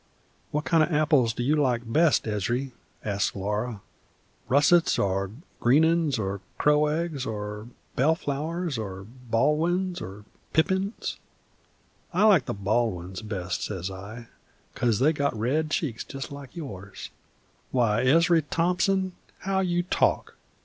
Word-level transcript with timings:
'What 0.49 0.65
kind 0.65 0.81
of 0.81 0.91
apples 0.91 1.31
do 1.31 1.43
you 1.43 1.55
like 1.55 1.83
best, 1.93 2.23
Ezry?' 2.25 2.71
asks 3.05 3.35
Laura, 3.35 3.81
'russets 4.49 4.97
or 4.97 5.29
greenin's 5.59 6.17
or 6.17 6.41
crow 6.57 6.87
eggs 6.87 7.27
or 7.27 7.67
bell 7.95 8.15
flowers 8.15 8.79
or 8.79 9.05
Baldwins 9.29 10.01
or 10.01 10.25
pippins?' 10.53 11.19
'I 12.13 12.23
like 12.23 12.45
the 12.45 12.55
Baldwins 12.55 13.21
best,' 13.21 13.63
says 13.63 13.91
I, 13.91 14.25
''coz 14.73 14.97
they've 14.97 15.13
got 15.13 15.37
red 15.37 15.69
cheeks 15.69 16.03
jest 16.03 16.31
like 16.31 16.55
yours.' 16.55 17.11
'Why, 17.69 18.01
Ezry 18.03 18.41
Thompson! 18.49 19.13
how 19.41 19.59
you 19.59 19.83
talk!' 19.83 20.35